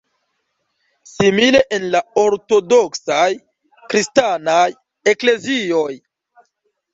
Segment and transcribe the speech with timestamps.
[1.09, 3.27] Simile en la ortodoksaj
[3.93, 4.65] kristanaj
[5.13, 5.93] eklezioj.